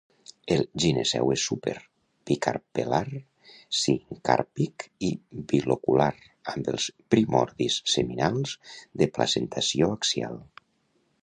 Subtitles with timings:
[0.53, 1.73] El gineceu és súper,
[2.29, 3.17] bicarpel·lar,
[3.81, 5.13] sincàrpic i
[5.53, 6.09] bilocular
[6.55, 8.57] amb els primordis seminals
[9.03, 10.45] de placentació axial.